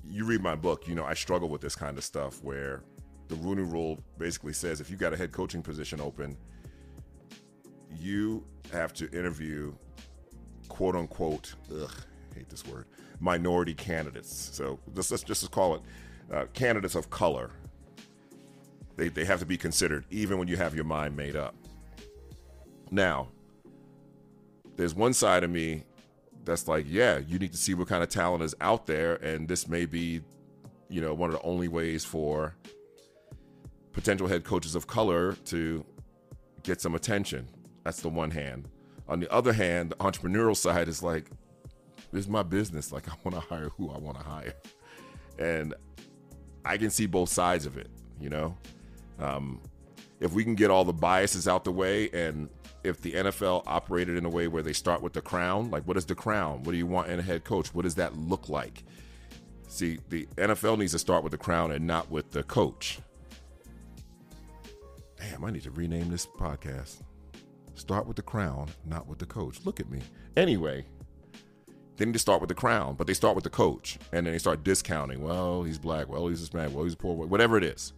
you 0.08 0.26
read 0.26 0.42
my 0.42 0.56
book, 0.56 0.88
you 0.88 0.96
know, 0.96 1.04
I 1.04 1.14
struggle 1.14 1.50
with 1.50 1.62
this 1.62 1.76
kind 1.76 1.98
of 1.98 2.04
stuff 2.04 2.44
where 2.44 2.82
the 3.30 3.36
Rooney 3.36 3.64
Rule 3.64 4.04
basically 4.18 4.54
says 4.54 4.82
if 4.82 4.90
you 4.90 4.98
got 4.98 5.14
a 5.14 5.18
head 5.18 5.32
coaching 5.32 5.62
position 5.62 6.02
open, 6.02 6.36
you 7.98 8.44
have 8.74 8.94
to 8.96 9.10
interview 9.12 9.74
quote 10.68 10.96
unquote, 10.96 11.56
ugh, 11.74 11.92
hate 12.36 12.50
this 12.50 12.66
word, 12.66 12.86
minority 13.20 13.74
candidates. 13.74 14.50
So 14.54 14.80
let's, 14.94 15.12
let's 15.12 15.24
just 15.24 15.50
call 15.52 15.76
it 15.76 15.82
uh, 16.34 16.46
candidates 16.54 16.96
of 16.96 17.10
color. 17.10 17.52
They, 18.98 19.10
they 19.10 19.26
have 19.26 19.40
to 19.40 19.46
be 19.46 19.58
considered 19.58 20.06
even 20.10 20.38
when 20.38 20.48
you 20.48 20.58
have 20.58 20.76
your 20.76 20.84
mind 20.84 21.16
made 21.16 21.36
up. 21.36 21.56
Now, 22.92 23.30
there's 24.76 24.96
one 24.96 25.14
side 25.14 25.44
of 25.44 25.50
me 25.50 25.84
that's 26.46 26.68
like, 26.68 26.86
yeah, 26.88 27.20
you 27.20 27.38
need 27.38 27.52
to 27.52 27.58
see 27.58 27.74
what 27.74 27.88
kind 27.88 28.02
of 28.02 28.10
talent 28.10 28.44
is 28.44 28.56
out 28.60 28.88
there, 28.88 29.16
and 29.16 29.48
this 29.48 29.68
may 29.68 29.86
be, 29.86 30.22
you 30.90 31.02
know, 31.02 31.14
one 31.14 31.30
of 31.30 31.36
the 31.36 31.42
only 31.44 31.68
ways 31.68 32.04
for 32.04 32.56
potential 34.00 34.30
head 34.30 34.46
coaches 34.46 34.76
of 34.76 34.88
color 34.88 35.34
to 35.44 35.84
get 36.64 36.80
some 36.80 36.96
attention. 36.96 37.46
That's 37.84 38.00
the 38.02 38.08
one 38.08 38.32
hand. 38.32 38.70
On 39.10 39.20
the 39.20 39.30
other 39.30 39.52
hand, 39.52 39.92
the 39.92 39.96
entrepreneurial 39.98 40.56
side 40.56 40.88
is 40.88 41.04
like, 41.04 41.30
this 42.14 42.24
is 42.24 42.30
my 42.30 42.42
business. 42.42 42.94
Like, 42.94 43.10
I 43.10 43.14
want 43.26 43.36
to 43.36 43.42
hire 43.42 43.68
who 43.78 43.92
I 43.92 43.98
want 43.98 44.18
to 44.18 44.24
hire. 44.24 44.54
And 45.38 45.74
I 46.64 46.78
can 46.78 46.90
see 46.92 47.08
both 47.08 47.28
sides 47.28 47.66
of 47.66 47.78
it, 47.78 47.90
you 48.22 48.30
know? 48.30 48.58
Um, 49.20 49.60
if 50.22 50.32
we 50.32 50.46
can 50.46 50.56
get 50.56 50.72
all 50.72 50.86
the 50.86 50.94
biases 50.94 51.46
out 51.46 51.66
the 51.66 51.72
way 51.74 52.10
and 52.12 52.48
if 52.86 53.02
the 53.02 53.12
NFL 53.12 53.64
operated 53.68 54.16
in 54.16 54.24
a 54.24 54.30
way 54.30 54.48
where 54.48 54.64
they 54.64 54.72
start 54.72 55.02
with 55.02 55.12
the 55.12 55.22
crown, 55.22 55.72
like 55.72 55.84
what 55.84 55.98
is 55.98 56.06
the 56.06 56.16
crown? 56.16 56.64
What 56.64 56.72
do 56.72 56.78
you 56.78 56.88
want 56.88 57.10
in 57.10 57.20
a 57.20 57.22
head 57.22 57.44
coach? 57.44 57.74
What 57.76 57.82
does 57.82 57.96
that 57.96 58.16
look 58.18 58.48
like? 58.48 58.86
See, 59.68 60.00
the 60.08 60.26
NFL 60.38 60.78
needs 60.78 60.94
to 60.94 61.00
start 61.00 61.22
with 61.22 61.32
the 61.32 61.38
crown 61.38 61.74
and 61.74 61.86
not 61.86 62.10
with 62.10 62.32
the 62.32 62.44
coach. 62.44 63.00
Damn, 65.30 65.46
I 65.46 65.52
need 65.52 65.64
to 65.64 65.72
rename 65.72 66.10
this 66.10 66.26
podcast. 66.26 67.04
Start 67.76 68.08
with 68.08 68.16
the 68.16 68.24
crown, 68.24 68.70
not 68.86 69.08
with 69.08 69.20
the 69.20 69.26
coach. 69.26 69.60
Look 69.64 69.80
at 69.80 69.90
me. 69.90 70.02
Anyway, 70.36 70.86
they 71.98 72.06
need 72.06 72.14
to 72.14 72.20
start 72.20 72.42
with 72.42 72.48
the 72.48 72.56
crown, 72.56 72.96
but 72.96 73.06
they 73.06 73.14
start 73.14 73.36
with 73.36 73.44
the 73.44 73.50
coach. 73.50 74.00
And 74.12 74.26
then 74.26 74.34
they 74.34 74.40
start 74.40 74.64
discounting. 74.64 75.22
Well, 75.22 75.64
he's 75.64 75.78
black. 75.78 76.10
Well, 76.10 76.28
he's 76.28 76.40
Hispanic. 76.40 76.74
Well, 76.74 76.84
he's 76.84 76.96
poor. 76.96 77.16
Whatever 77.28 77.58
it 77.58 77.64
is. 77.64 77.94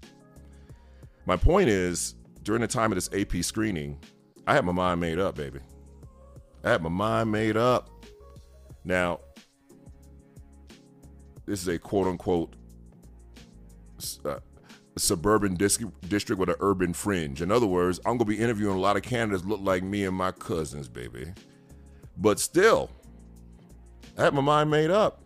My 1.26 1.38
point 1.38 1.70
is, 1.70 2.16
during 2.44 2.62
the 2.62 2.68
time 2.68 2.92
of 2.92 2.96
this 2.96 3.10
AP 3.14 3.44
screening, 3.44 4.00
I 4.46 4.54
had 4.54 4.66
my 4.66 4.74
mind 4.74 5.00
made 5.00 5.20
up, 5.20 5.36
baby. 5.36 5.60
I 6.64 6.72
had 6.72 6.82
my 6.82 6.90
mind 6.90 7.32
made 7.32 7.56
up. 7.56 7.90
Now, 8.84 9.22
this 11.46 11.62
is 11.62 11.68
a 11.70 11.80
quote 11.80 12.08
unquote 12.08 12.56
uh, 14.26 14.40
suburban 14.98 15.56
dis- 15.56 15.80
district 16.08 16.40
with 16.40 16.50
an 16.50 16.56
urban 16.60 16.94
fringe. 16.94 17.42
In 17.42 17.52
other 17.52 17.68
words, 17.68 18.00
I'm 18.06 18.18
gonna 18.18 18.26
be 18.26 18.40
interviewing 18.40 18.76
a 18.76 18.80
lot 18.80 18.98
of 18.98 19.04
candidates 19.04 19.46
look 19.46 19.62
like 19.62 19.84
me 19.84 20.06
and 20.06 20.16
my 20.16 20.32
cousins, 20.32 20.88
baby. 20.88 21.34
But 22.18 22.40
still, 22.40 22.90
I 24.18 24.24
had 24.24 24.34
my 24.34 24.42
mind 24.42 24.70
made 24.70 24.92
up. 24.92 25.22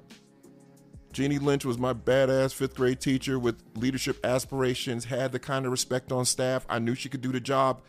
Jeannie 1.12 1.40
Lynch 1.40 1.64
was 1.66 1.78
my 1.78 1.94
badass 1.94 2.54
fifth 2.54 2.76
grade 2.76 3.00
teacher 3.00 3.40
with 3.40 3.62
leadership 3.76 4.24
aspirations, 4.26 5.06
had 5.06 5.32
the 5.32 5.40
kind 5.40 5.66
of 5.66 5.72
respect 5.72 6.12
on 6.12 6.26
staff. 6.26 6.66
I 6.70 6.80
knew 6.80 6.94
she 6.94 7.10
could 7.10 7.22
do 7.22 7.32
the 7.32 7.40
job. 7.40 7.82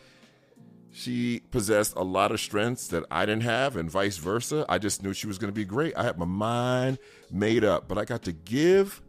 She 0.91 1.41
possessed 1.51 1.95
a 1.95 2.03
lot 2.03 2.31
of 2.31 2.39
strengths 2.39 2.87
that 2.87 3.03
I 3.11 3.25
didn't 3.25 3.43
have, 3.43 3.75
and 3.75 3.91
vice 3.91 4.17
versa. 4.17 4.65
I 4.67 4.77
just 4.79 5.03
knew 5.03 5.13
she 5.13 5.27
was 5.27 5.37
going 5.37 5.49
to 5.49 5.55
be 5.55 5.65
great. 5.65 5.95
I 5.95 6.03
had 6.03 6.17
my 6.17 6.25
mind 6.25 6.99
made 7.29 7.63
up, 7.63 7.87
but 7.87 7.97
I 7.97 8.05
got 8.05 8.23
to 8.23 8.31
give 8.31 9.01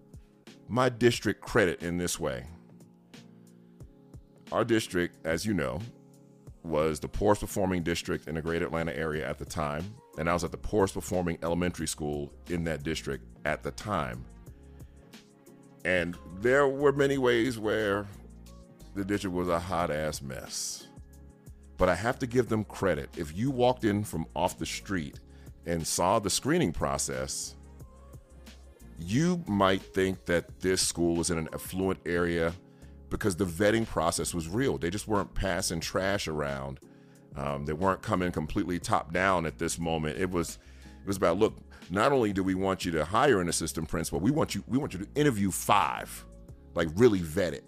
my 0.67 0.89
district 0.89 1.41
credit 1.41 1.83
in 1.83 1.97
this 1.97 2.21
way 2.21 2.45
our 4.52 4.64
district, 4.64 5.17
as 5.26 5.45
you 5.45 5.55
know, 5.55 5.81
was 6.62 7.00
the 7.00 7.09
poorest 7.09 7.40
performing 7.40 7.83
district 7.83 8.28
in 8.28 8.35
the 8.35 8.43
greater 8.43 8.67
Atlanta 8.67 8.97
area 8.97 9.28
at 9.28 9.38
the 9.38 9.45
time. 9.45 9.85
And 10.19 10.28
I 10.28 10.33
was 10.33 10.45
at 10.45 10.50
the 10.50 10.59
poorest 10.59 10.95
performing 10.95 11.38
elementary 11.43 11.87
school 11.87 12.33
in 12.49 12.64
that 12.64 12.83
district 12.83 13.25
at 13.45 13.62
the 13.62 13.71
time. 13.71 14.25
And 15.85 16.17
there 16.40 16.67
were 16.67 16.93
many 16.93 17.19
ways 17.19 17.59
where 17.59 18.07
the 18.95 19.05
district 19.05 19.35
was 19.35 19.49
a 19.49 19.59
hot 19.59 19.90
ass 19.90 20.21
mess. 20.21 20.87
But 21.76 21.88
I 21.88 21.95
have 21.95 22.19
to 22.19 22.26
give 22.26 22.49
them 22.49 22.64
credit. 22.64 23.09
If 23.17 23.37
you 23.37 23.50
walked 23.50 23.85
in 23.85 24.02
from 24.02 24.26
off 24.35 24.59
the 24.59 24.67
street 24.67 25.21
and 25.67 25.87
saw 25.87 26.19
the 26.19 26.31
screening 26.31 26.73
process, 26.73 27.55
you 28.99 29.43
might 29.47 29.81
think 29.81 30.25
that 30.25 30.61
this 30.61 30.83
school 30.83 31.14
was 31.14 31.31
in 31.31 31.38
an 31.38 31.49
affluent 31.52 32.00
area 32.05 32.52
because 33.11 33.37
the 33.37 33.45
vetting 33.45 33.87
process 33.87 34.35
was 34.35 34.49
real. 34.49 34.79
They 34.79 34.91
just 34.91 35.09
weren't 35.09 35.35
passing 35.35 35.81
trash 35.81 36.29
around. 36.29 36.81
Um, 37.37 37.65
they 37.65 37.73
weren't 37.73 38.03
coming 38.03 38.33
completely 38.33 38.79
top 38.79 39.12
down 39.12 39.47
at 39.47 39.59
this 39.59 39.79
moment. 39.79 40.19
It 40.19 40.31
was 40.31 40.59
it 41.00 41.07
was 41.07 41.17
about 41.17 41.38
look. 41.38 41.57
Not 41.91 42.12
only 42.12 42.35
do 42.35 42.43
we 42.43 42.55
want 42.55 42.85
you 42.85 42.93
to 42.93 43.05
hire 43.05 43.41
an 43.41 43.49
assistant 43.49 43.88
principal, 43.88 44.21
we 44.21 44.31
want 44.31 44.55
you 44.55 44.62
we 44.67 44.79
want 44.79 44.93
you 44.93 45.00
to 45.00 45.09
interview 45.15 45.50
five, 45.50 46.25
like 46.75 46.88
really 46.97 47.21
vet 47.21 47.55
it. 47.55 47.65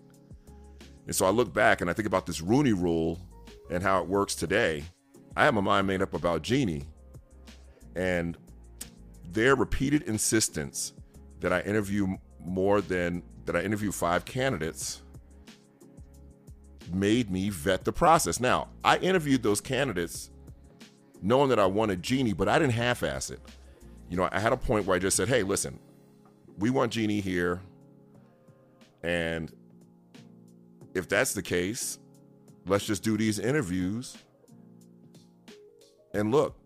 And 1.06 1.14
so 1.14 1.26
I 1.26 1.30
look 1.30 1.52
back 1.52 1.80
and 1.80 1.88
I 1.88 1.92
think 1.92 2.06
about 2.06 2.26
this 2.26 2.40
Rooney 2.40 2.72
Rule 2.72 3.18
and 3.70 3.82
how 3.82 4.00
it 4.02 4.08
works 4.08 4.34
today. 4.34 4.84
I 5.36 5.44
have 5.44 5.54
my 5.54 5.60
mind 5.60 5.86
made 5.86 6.02
up 6.02 6.12
about 6.12 6.42
Jeannie, 6.42 6.84
and 7.94 8.36
their 9.32 9.54
repeated 9.54 10.02
insistence 10.02 10.92
that 11.40 11.52
I 11.52 11.60
interview 11.60 12.16
more 12.44 12.80
than 12.80 13.22
that 13.46 13.56
I 13.56 13.62
interview 13.62 13.92
five 13.92 14.24
candidates 14.24 15.02
made 16.94 17.30
me 17.30 17.50
vet 17.50 17.84
the 17.84 17.92
process. 17.92 18.40
Now, 18.40 18.68
I 18.84 18.98
interviewed 18.98 19.42
those 19.42 19.60
candidates 19.60 20.30
knowing 21.22 21.50
that 21.50 21.58
I 21.58 21.66
wanted 21.66 22.02
Jeannie, 22.02 22.32
but 22.32 22.48
I 22.48 22.58
didn't 22.58 22.72
half 22.72 23.02
ass 23.02 23.30
it. 23.30 23.40
You 24.08 24.16
know, 24.16 24.28
I 24.32 24.40
had 24.40 24.52
a 24.52 24.56
point 24.56 24.86
where 24.86 24.96
I 24.96 24.98
just 24.98 25.16
said, 25.16 25.28
hey, 25.28 25.42
listen, 25.42 25.78
we 26.58 26.70
want 26.70 26.92
Jeannie 26.92 27.20
here. 27.20 27.60
And 29.02 29.52
if 30.94 31.08
that's 31.08 31.32
the 31.34 31.42
case, 31.42 31.98
let's 32.66 32.84
just 32.84 33.02
do 33.02 33.16
these 33.16 33.38
interviews. 33.38 34.16
And 36.12 36.32
look, 36.32 36.56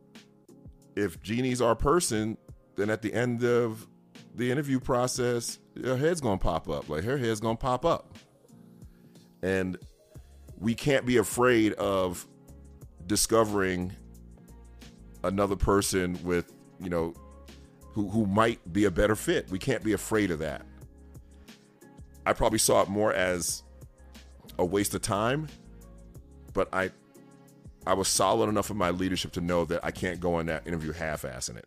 if 0.96 1.20
Jeannie's 1.22 1.60
our 1.60 1.74
person, 1.74 2.38
then 2.76 2.90
at 2.90 3.02
the 3.02 3.12
end 3.12 3.44
of 3.44 3.86
the 4.34 4.50
interview 4.50 4.80
process, 4.80 5.58
her 5.82 5.96
head's 5.96 6.20
gonna 6.20 6.38
pop 6.38 6.68
up. 6.68 6.88
Like 6.88 7.04
her 7.04 7.18
head's 7.18 7.40
gonna 7.40 7.56
pop 7.56 7.84
up. 7.84 8.16
And 9.42 9.76
we 10.58 10.74
can't 10.74 11.06
be 11.06 11.16
afraid 11.16 11.72
of 11.74 12.26
discovering 13.06 13.92
another 15.22 15.56
person 15.56 16.18
with, 16.24 16.52
you 16.80 16.90
know, 16.90 17.14
who, 17.92 18.08
who 18.08 18.26
might 18.26 18.72
be 18.72 18.84
a 18.84 18.90
better 18.90 19.16
fit. 19.16 19.50
We 19.50 19.58
can't 19.58 19.82
be 19.82 19.92
afraid 19.92 20.30
of 20.30 20.40
that. 20.40 20.62
I 22.26 22.32
probably 22.32 22.58
saw 22.58 22.82
it 22.82 22.88
more 22.88 23.12
as 23.12 23.62
a 24.58 24.64
waste 24.64 24.94
of 24.94 25.02
time 25.02 25.48
but 26.54 26.68
I 26.72 26.90
I 27.86 27.92
was 27.92 28.08
solid 28.08 28.48
enough 28.48 28.70
in 28.70 28.78
my 28.78 28.90
leadership 28.90 29.32
to 29.32 29.42
know 29.42 29.66
that 29.66 29.84
I 29.84 29.90
can't 29.90 30.18
go 30.18 30.38
in 30.38 30.46
that 30.46 30.66
interview 30.66 30.92
half-assing 30.92 31.58
it. 31.58 31.66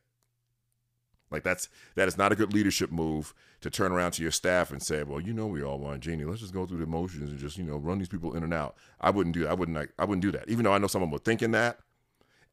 Like 1.30 1.44
that's 1.44 1.68
that 1.96 2.08
is 2.08 2.18
not 2.18 2.32
a 2.32 2.36
good 2.36 2.54
leadership 2.54 2.92
move 2.92 3.34
to 3.62 3.70
turn 3.70 3.92
around 3.92 4.12
to 4.14 4.22
your 4.22 4.32
staff 4.32 4.72
and 4.72 4.82
say, 4.82 5.04
"Well, 5.04 5.20
you 5.20 5.34
know, 5.34 5.48
we 5.48 5.62
all 5.62 5.80
want 5.80 6.02
Jeannie. 6.02 6.24
Let's 6.24 6.42
just 6.42 6.54
go 6.54 6.66
through 6.66 6.80
the 6.80 6.86
motions 6.86 7.30
and 7.30 7.40
just 7.40 7.58
you 7.58 7.64
know 7.64 7.78
run 7.78 8.00
these 8.00 8.08
people 8.08 8.36
in 8.36 8.44
and 8.44 8.54
out." 8.54 8.76
I 9.02 9.10
wouldn't 9.10 9.34
do 9.34 9.44
that. 9.44 9.50
I 9.50 9.54
wouldn't. 9.54 9.78
Like, 9.78 9.92
I 10.00 10.06
wouldn't 10.06 10.22
do 10.22 10.32
that. 10.32 10.50
Even 10.50 10.64
though 10.64 10.74
I 10.74 10.78
know 10.78 10.88
someone 10.88 11.12
was 11.12 11.22
thinking 11.22 11.52
that, 11.52 11.80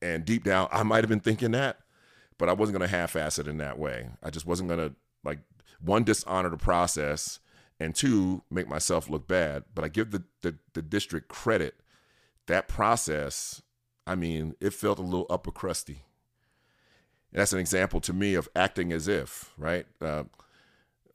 and 0.03 0.25
deep 0.25 0.45
down 0.45 0.69
I 0.73 0.83
might 0.83 1.05
have 1.05 1.09
been 1.09 1.21
thinking 1.21 1.53
that, 1.53 1.79
but 2.37 2.49
I 2.49 2.53
wasn't 2.53 2.79
going 2.79 2.89
to 2.89 2.97
half-ass 2.97 3.39
it 3.39 3.47
in 3.47 3.59
that 3.59 3.79
way. 3.79 4.09
I 4.23 4.31
just 4.31 4.47
wasn't 4.47 4.69
going 4.69 4.81
to 4.81 4.95
like 5.23 5.39
one 5.81 6.03
dishonor 6.03 6.49
the 6.49 6.57
process 6.57 7.39
and 7.79 7.95
two 7.95 8.43
make 8.51 8.69
myself 8.69 9.09
look 9.09 9.29
bad. 9.29 9.65
But 9.75 9.85
I 9.85 9.89
give 9.89 10.11
the 10.11 10.25
the, 10.43 10.57
the 10.73 10.83
district 10.83 11.29
credit. 11.29 11.77
That 12.47 12.69
process, 12.69 13.63
I 14.07 14.17
mean, 14.17 14.55
it 14.61 14.75
felt 14.75 14.99
a 14.99 15.03
little 15.03 15.27
upper 15.31 15.51
crusty 15.51 16.03
that's 17.35 17.53
an 17.53 17.59
example 17.59 18.01
to 18.01 18.13
me 18.13 18.35
of 18.35 18.49
acting 18.55 18.93
as 18.93 19.09
if, 19.09 19.53
right? 19.59 19.87
Uh, 20.01 20.25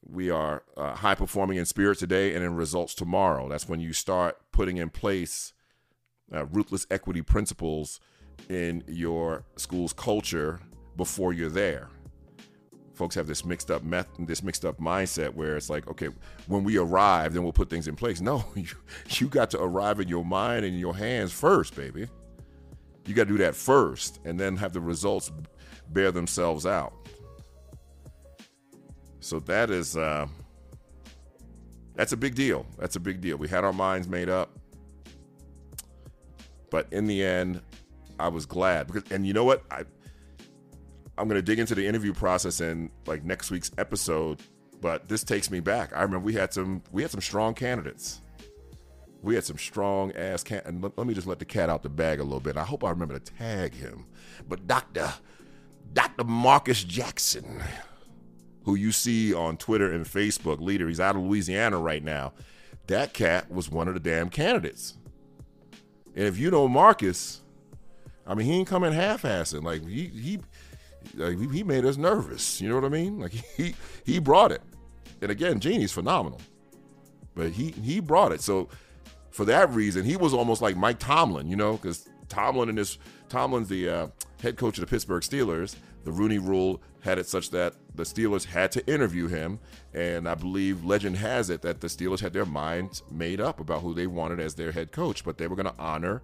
we 0.08 0.30
are 0.30 0.64
uh, 0.76 0.96
high 0.96 1.16
performing 1.16 1.58
in 1.58 1.66
spirit 1.66 1.98
today 1.98 2.36
and 2.36 2.44
in 2.44 2.56
results 2.56 2.94
tomorrow. 2.94 3.48
That's 3.48 3.70
when 3.70 3.80
you 3.80 3.94
start 3.94 4.38
putting 4.52 4.78
in 4.78 4.90
place 4.90 5.54
uh, 6.34 6.46
ruthless 6.48 6.86
equity 6.92 7.22
principles 7.22 8.00
in 8.50 8.84
your 8.88 9.46
school's 9.56 9.94
culture 9.94 10.60
before 10.98 11.32
you're 11.32 11.50
there. 11.50 11.90
Folks 12.96 13.16
have 13.16 13.28
this 13.28 13.46
mixed 13.46 13.72
up 13.72 13.84
meth- 13.84 14.10
this 14.20 14.44
mixed 14.44 14.66
up 14.66 14.78
mindset 14.78 15.34
where 15.34 15.56
it's 15.56 15.70
like, 15.70 15.88
okay, 15.88 16.10
when 16.48 16.66
we 16.66 16.78
arrive, 16.78 17.34
then 17.34 17.44
we'll 17.44 17.54
put 17.54 17.70
things 17.70 17.88
in 17.88 17.96
place. 17.96 18.20
No, 18.20 18.44
you, 18.56 18.68
you 19.12 19.28
got 19.28 19.52
to 19.52 19.62
arrive 19.62 20.02
in 20.02 20.10
your 20.10 20.26
mind 20.26 20.66
and 20.66 20.78
your 20.78 20.96
hands 20.96 21.32
first, 21.32 21.76
baby. 21.76 22.08
You 23.06 23.16
got 23.16 23.28
to 23.28 23.32
do 23.32 23.38
that 23.38 23.56
first, 23.56 24.20
and 24.26 24.38
then 24.38 24.58
have 24.58 24.74
the 24.74 24.82
results 24.82 25.32
bear 25.92 26.12
themselves 26.12 26.66
out. 26.66 26.94
So 29.20 29.40
that 29.42 29.70
is 29.70 29.98
uh, 29.98 30.28
that's 31.96 32.14
a 32.14 32.18
big 32.18 32.36
deal. 32.36 32.66
That's 32.78 32.96
a 32.96 33.00
big 33.00 33.22
deal. 33.22 33.38
We 33.38 33.48
had 33.48 33.64
our 33.64 33.74
minds 33.74 34.08
made 34.08 34.30
up, 34.30 34.58
but 36.70 36.88
in 36.92 37.06
the 37.06 37.24
end, 37.24 37.62
I 38.20 38.30
was 38.30 38.46
glad 38.46 38.88
because. 38.88 39.04
And 39.12 39.28
you 39.28 39.34
know 39.34 39.44
what? 39.44 39.64
I 39.70 39.84
I'm 41.18 41.28
gonna 41.28 41.42
dig 41.42 41.60
into 41.60 41.76
the 41.76 41.86
interview 41.86 42.14
process 42.14 42.62
in 42.62 42.90
like 43.06 43.24
next 43.24 43.52
week's 43.52 43.72
episode. 43.78 44.42
But 44.82 45.10
this 45.10 45.26
takes 45.26 45.52
me 45.52 45.60
back. 45.60 45.92
I 45.94 46.02
remember 46.04 46.26
we 46.26 46.34
had 46.34 46.54
some 46.54 46.82
we 46.92 47.02
had 47.02 47.12
some 47.12 47.22
strong 47.22 47.54
candidates. 47.54 48.22
We 49.22 49.36
had 49.36 49.44
some 49.44 49.58
strong 49.58 50.14
ass 50.14 50.44
can. 50.44 50.62
And 50.64 50.82
let, 50.82 50.98
let 50.98 51.06
me 51.06 51.14
just 51.14 51.28
let 51.28 51.40
the 51.40 51.46
cat 51.46 51.70
out 51.70 51.84
the 51.84 51.90
bag 51.90 52.22
a 52.22 52.24
little 52.24 52.40
bit. 52.40 52.56
I 52.56 52.64
hope 52.64 52.86
I 52.86 52.90
remember 52.90 53.20
to 53.20 53.34
tag 53.34 53.76
him. 53.76 54.06
But 54.48 54.66
Doctor 54.66 55.14
Dr. 55.94 56.24
Marcus 56.24 56.84
Jackson, 56.84 57.62
who 58.64 58.76
you 58.76 58.92
see 58.92 59.34
on 59.34 59.58
Twitter 59.58 59.92
and 59.92 60.06
Facebook, 60.06 60.60
leader, 60.60 60.88
he's 60.88 61.00
out 61.00 61.16
of 61.16 61.24
Louisiana 61.24 61.78
right 61.78 62.04
now. 62.04 62.34
That 62.88 63.14
cat 63.14 63.52
was 63.52 63.70
one 63.70 63.88
of 63.88 63.94
the 63.94 64.00
damn 64.00 64.30
candidates. 64.30 64.98
And 66.16 66.26
if 66.26 66.38
you 66.38 66.52
know 66.52 66.68
Marcus, 66.68 67.42
I 68.26 68.34
mean, 68.34 68.48
he 68.48 68.54
ain't 68.54 68.68
coming 68.68 68.94
half-assing. 68.94 69.64
Like 69.64 69.86
he 69.88 70.08
he 70.08 70.40
like, 71.16 71.38
he 71.52 71.64
made 71.64 71.86
us 71.86 71.98
nervous. 71.98 72.62
You 72.62 72.70
know 72.70 72.76
what 72.76 72.86
I 72.86 72.90
mean? 72.90 73.20
Like 73.20 73.32
he 73.58 73.76
he 74.06 74.20
brought 74.20 74.52
it. 74.52 74.62
And 75.22 75.32
again, 75.32 75.60
Jeannie's 75.60 75.92
phenomenal, 75.92 76.42
but 77.36 77.52
he 77.52 77.72
he 77.72 78.00
brought 78.00 78.32
it. 78.32 78.42
So 78.42 78.70
for 79.32 79.46
that 79.46 79.72
reason, 79.72 80.04
he 80.04 80.16
was 80.18 80.34
almost 80.34 80.62
like 80.62 80.76
Mike 80.76 81.00
Tomlin. 81.00 81.48
You 81.48 81.56
know, 81.56 81.74
because 81.74 82.08
Tomlin 82.30 82.70
and 82.70 82.78
his 82.78 82.98
Tomlin's 83.28 83.70
the 83.70 83.90
uh, 83.90 84.08
head 84.42 84.58
coach 84.58 84.78
of 84.78 84.82
the 84.82 84.88
Pittsburgh 84.88 85.24
Steelers. 85.24 85.76
The 86.04 86.12
Rooney 86.12 86.40
Rule 86.40 86.82
had 87.02 87.20
it 87.20 87.28
such 87.28 87.50
that 87.52 87.76
the 87.96 88.04
Steelers 88.04 88.46
had 88.46 88.72
to 88.74 88.86
interview 88.88 89.28
him, 89.28 89.60
and 89.94 90.28
I 90.28 90.36
believe 90.36 90.86
legend 90.86 91.18
has 91.18 91.50
it 91.50 91.62
that 91.62 91.82
the 91.82 91.88
Steelers 91.88 92.22
had 92.22 92.34
their 92.34 92.46
minds 92.46 93.04
made 93.12 93.42
up 93.42 93.60
about 93.60 93.82
who 93.82 93.94
they 93.94 94.08
wanted 94.08 94.40
as 94.40 94.56
their 94.56 94.72
head 94.72 94.92
coach, 94.92 95.24
but 95.24 95.38
they 95.38 95.48
were 95.48 95.56
going 95.56 95.74
to 95.74 95.80
honor 95.80 96.22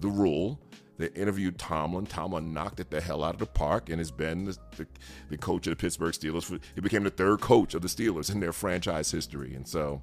the 0.00 0.08
rule. 0.08 0.60
They 0.98 1.08
interviewed 1.08 1.58
Tomlin. 1.58 2.06
Tomlin 2.06 2.54
knocked 2.54 2.80
it 2.80 2.90
the 2.90 3.00
hell 3.00 3.22
out 3.22 3.34
of 3.34 3.40
the 3.40 3.46
park 3.46 3.90
and 3.90 3.98
has 3.98 4.10
been 4.10 4.46
the, 4.46 4.56
the, 4.76 4.86
the 5.28 5.36
coach 5.36 5.66
of 5.66 5.72
the 5.72 5.76
Pittsburgh 5.76 6.12
Steelers. 6.12 6.58
he 6.74 6.80
became 6.80 7.04
the 7.04 7.10
third 7.10 7.40
coach 7.40 7.74
of 7.74 7.82
the 7.82 7.88
Steelers 7.88 8.32
in 8.32 8.40
their 8.40 8.52
franchise 8.52 9.10
history. 9.10 9.54
And 9.54 9.68
so 9.68 10.00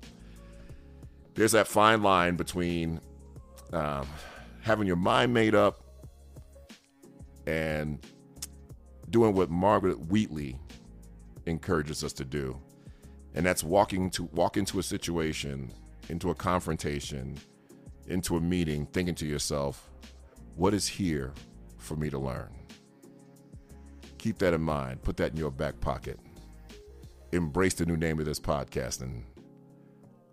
there's 1.34 1.54
that 1.54 1.68
fine 1.68 2.04
line 2.04 2.36
between 2.36 3.02
um, 3.72 4.08
having 4.64 4.88
your 4.88 4.96
mind 4.96 5.34
made 5.34 5.54
up 5.54 5.84
and 7.46 8.00
doing 9.10 9.36
what 9.36 9.50
Margaret 9.50 10.00
Wheatley 10.08 10.58
encourages 11.46 12.04
us 12.04 12.14
to 12.14 12.26
do. 12.26 12.58
And 13.36 13.46
that's 13.46 13.64
walking 13.64 14.10
to 14.12 14.24
walk 14.32 14.56
into 14.56 14.80
a 14.80 14.84
situation, 14.84 15.70
into 16.08 16.30
a 16.30 16.36
confrontation, 16.36 17.38
into 18.08 18.38
a 18.38 18.42
meeting, 18.42 18.86
thinking 18.88 19.16
to 19.16 19.26
yourself, 19.26 19.90
what 20.56 20.74
is 20.74 20.88
here 20.88 21.34
for 21.78 21.98
me 21.98 22.10
to 22.10 22.18
learn? 22.18 22.50
Keep 24.18 24.38
that 24.38 24.54
in 24.54 24.62
mind. 24.62 25.02
Put 25.02 25.18
that 25.18 25.32
in 25.32 25.38
your 25.38 25.52
back 25.52 25.80
pocket. 25.82 26.20
Embrace 27.34 27.74
the 27.74 27.86
new 27.86 27.98
name 27.98 28.20
of 28.20 28.26
this 28.26 28.40
podcast 28.40 29.02
and 29.02 29.26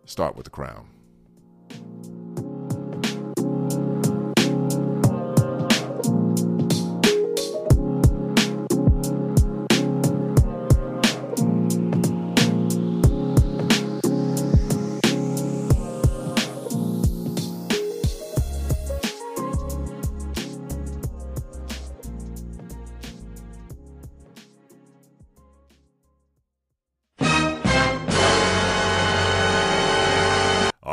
start 0.04 0.36
with 0.36 0.44
the 0.44 0.50
crown. 0.50 0.88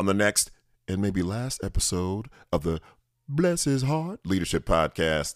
The 0.08 0.14
next 0.14 0.52
and 0.88 1.02
maybe 1.02 1.22
last 1.22 1.64
episode 1.64 2.28
of 2.52 2.64
the 2.64 2.82
Bless 3.28 3.66
His 3.66 3.84
Heart 3.84 4.22
Leadership 4.26 4.66
Podcast. 4.66 5.36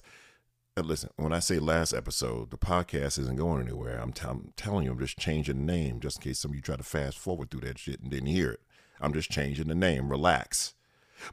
And 0.77 0.85
listen, 0.85 1.09
when 1.17 1.33
I 1.33 1.39
say 1.39 1.59
last 1.59 1.93
episode, 1.93 2.49
the 2.49 2.57
podcast 2.57 3.19
isn't 3.19 3.35
going 3.35 3.61
anywhere. 3.61 3.99
I'm, 3.99 4.13
t- 4.13 4.25
I'm 4.25 4.53
telling 4.55 4.85
you, 4.85 4.91
I'm 4.91 4.99
just 4.99 5.17
changing 5.17 5.57
the 5.57 5.73
name 5.73 5.99
just 5.99 6.17
in 6.17 6.23
case 6.23 6.39
some 6.39 6.51
of 6.51 6.55
you 6.55 6.61
try 6.61 6.77
to 6.77 6.83
fast 6.83 7.19
forward 7.19 7.51
through 7.51 7.61
that 7.61 7.77
shit 7.77 7.99
and 7.99 8.09
didn't 8.09 8.29
hear 8.29 8.51
it. 8.51 8.61
I'm 9.01 9.13
just 9.13 9.29
changing 9.29 9.67
the 9.67 9.75
name. 9.75 10.09
Relax. 10.09 10.73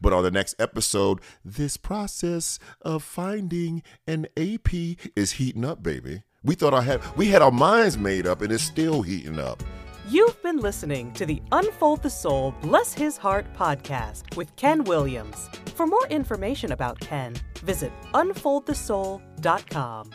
But 0.01 0.13
on 0.13 0.23
the 0.23 0.31
next 0.31 0.57
episode, 0.59 1.21
this 1.45 1.77
process 1.77 2.59
of 2.83 3.03
finding 3.03 3.83
an 4.07 4.27
AP 4.37 4.75
is 5.17 5.33
heating 5.33 5.65
up, 5.65 5.83
baby. 5.83 6.23
We 6.43 6.55
thought 6.55 6.75
I 6.75 6.83
had 6.83 7.01
we 7.17 7.29
had 7.29 7.43
our 7.43 7.51
minds 7.51 7.97
made 7.97 8.27
up 8.27 8.43
and 8.43 8.53
it's 8.53 8.63
still 8.63 9.03
heating 9.03 9.39
up. 9.39 9.63
You've 10.11 10.43
been 10.43 10.57
listening 10.57 11.13
to 11.15 11.27
the 11.27 11.43
Unfold 11.53 12.03
the 12.03 12.09
Soul, 12.09 12.55
Bless 12.63 12.95
His 12.95 13.19
Heart 13.19 13.53
podcast 13.53 14.35
with 14.39 14.57
Ken 14.57 14.85
Williams. 14.85 15.51
For 15.75 15.87
more 15.87 16.07
information 16.09 16.73
about 16.73 16.99
Ken, 16.99 17.35
visit 17.63 17.93
unfoldthesoul.com. 18.15 20.11